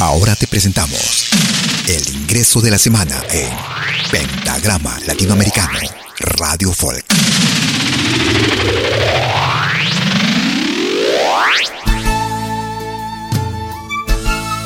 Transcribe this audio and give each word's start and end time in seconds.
Ahora 0.00 0.34
te 0.34 0.46
presentamos 0.46 1.28
el 1.86 2.16
ingreso 2.16 2.62
de 2.62 2.70
la 2.70 2.78
semana 2.78 3.20
en 3.30 3.50
Pentagrama 4.10 4.98
Latinoamericano 5.06 5.78
Radio 6.18 6.72
Folk. 6.72 7.04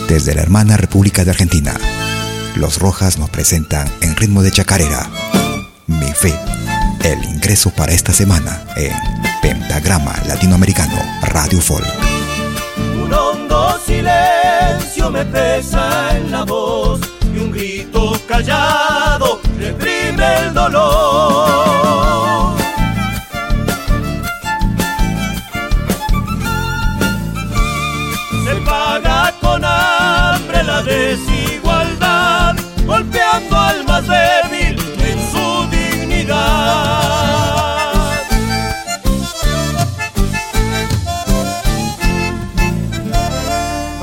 Desde 0.06 0.36
la 0.36 0.42
hermana 0.42 0.76
República 0.76 1.24
de 1.24 1.32
Argentina, 1.32 1.74
los 2.54 2.78
Rojas 2.78 3.18
nos 3.18 3.28
presentan 3.28 3.92
en 4.02 4.14
ritmo 4.14 4.40
de 4.40 4.52
chacarera 4.52 5.10
Mi 5.88 6.12
Fe, 6.12 6.32
el 7.02 7.24
ingreso 7.24 7.70
para 7.70 7.92
esta 7.92 8.12
semana 8.12 8.64
en 8.76 8.92
Pentagrama 9.42 10.14
Latinoamericano 10.28 10.96
Radio 11.22 11.60
Folk. 11.60 11.88
Un 13.02 13.12
me 15.10 15.24
pesa 15.26 16.16
en 16.16 16.30
la 16.30 16.44
voz 16.44 16.98
y 17.34 17.38
un 17.38 17.52
grito 17.52 18.12
callado 18.26 19.38
reprime 19.58 20.38
el 20.38 20.54
dolor. 20.54 22.54
Se 28.44 28.54
paga 28.66 29.34
con 29.40 29.64
hambre 29.64 30.64
la 30.64 30.82
desigualdad, 30.82 31.33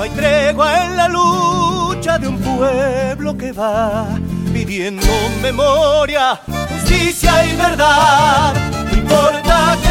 No 0.02 0.06
hay 0.06 0.14
tregua 0.16 0.84
en 0.84 0.98
la 0.98 1.08
lucha 1.08 2.18
de 2.18 2.28
un 2.28 2.40
pueblo 2.40 3.38
que 3.38 3.52
va 3.52 4.08
pidiendo 4.52 5.06
memoria, 5.44 6.42
justicia 6.72 7.46
y 7.46 7.56
verdad. 7.56 8.52
No 8.72 8.98
importa 8.98 9.78
que 9.84 9.90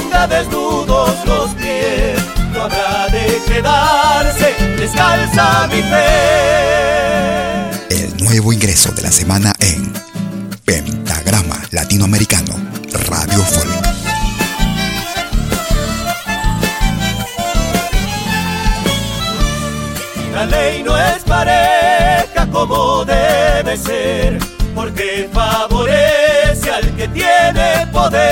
tenga 0.00 0.26
desnudos 0.26 1.10
los 1.26 1.50
pies, 1.50 2.18
no 2.54 2.62
habrá 2.62 3.08
de 3.08 3.42
quedarse 3.46 4.54
descalza 4.78 5.66
mi 5.66 5.82
fe. 5.82 7.68
El 7.90 8.24
nuevo 8.24 8.54
ingreso 8.54 8.90
de 8.92 9.02
la 9.02 9.12
semana 9.12 9.52
en 9.58 9.92
Pentagrama 10.64 11.60
Latinoamericano 11.72 12.54
Radio 13.06 13.44
Folk. 13.44 13.69
La 20.40 20.46
ley 20.46 20.82
no 20.82 20.96
es 20.96 21.22
pareja 21.24 22.46
como 22.50 23.04
debe 23.04 23.76
ser, 23.76 24.38
porque 24.74 25.28
favorece 25.30 26.70
al 26.70 26.96
que 26.96 27.06
tiene 27.08 27.86
poder. 27.92 28.29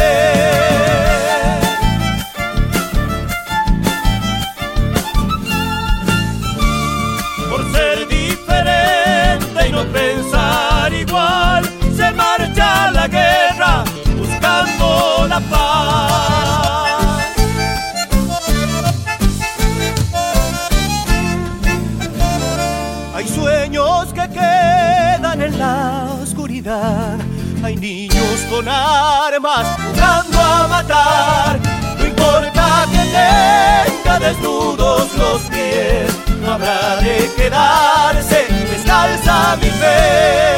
Que 24.13 24.29
quedan 24.33 25.43
en 25.43 25.59
la 25.59 26.19
oscuridad. 26.23 27.19
Hay 27.63 27.77
niños 27.77 28.41
con 28.51 28.69
armas 28.69 29.67
jugando 29.77 30.41
a 30.41 30.69
matar. 30.69 31.61
No 31.99 32.07
importa 32.07 32.87
que 32.91 33.93
tenga 33.97 34.19
desnudos 34.21 35.15
los 35.17 35.43
pies, 35.43 36.13
no 36.41 36.53
habrá 36.53 36.97
de 36.97 37.31
quedarse 37.37 38.47
descalza 38.71 39.57
mi 39.57 39.71
fe. 39.71 40.49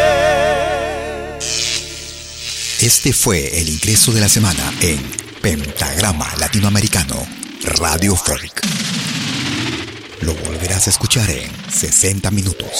Este 2.81 3.13
fue 3.13 3.61
el 3.61 3.69
ingreso 3.69 4.13
de 4.13 4.21
la 4.21 4.29
semana 4.29 4.73
en 4.81 4.99
Pentagrama 5.43 6.27
Latinoamericano 6.39 7.17
Radio 7.79 8.17
Folk. 8.17 8.63
Lo 10.23 10.35
volverás 10.35 10.87
a 10.87 10.91
escuchar 10.91 11.31
en 11.31 11.51
60 11.71 12.31
minutos. 12.31 12.71